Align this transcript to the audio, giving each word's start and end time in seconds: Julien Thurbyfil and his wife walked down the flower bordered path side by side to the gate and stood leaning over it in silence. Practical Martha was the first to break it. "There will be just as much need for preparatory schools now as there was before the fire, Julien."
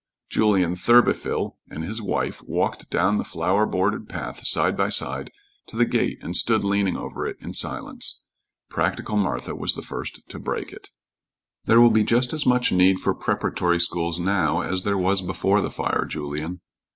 Julien 0.31 0.73
Thurbyfil 0.75 1.57
and 1.69 1.83
his 1.83 2.01
wife 2.01 2.41
walked 2.47 2.89
down 2.89 3.19
the 3.19 3.23
flower 3.23 3.67
bordered 3.67 4.09
path 4.09 4.47
side 4.47 4.75
by 4.75 4.89
side 4.89 5.29
to 5.67 5.75
the 5.77 5.85
gate 5.85 6.17
and 6.23 6.35
stood 6.35 6.63
leaning 6.63 6.97
over 6.97 7.27
it 7.27 7.37
in 7.39 7.53
silence. 7.53 8.23
Practical 8.67 9.15
Martha 9.15 9.53
was 9.53 9.75
the 9.75 9.83
first 9.83 10.27
to 10.29 10.39
break 10.39 10.71
it. 10.73 10.89
"There 11.65 11.79
will 11.79 11.91
be 11.91 12.03
just 12.03 12.33
as 12.33 12.47
much 12.47 12.71
need 12.71 12.99
for 12.99 13.13
preparatory 13.13 13.79
schools 13.79 14.19
now 14.19 14.61
as 14.61 14.81
there 14.81 14.97
was 14.97 15.21
before 15.21 15.61
the 15.61 15.69
fire, 15.69 16.05
Julien." 16.05 16.61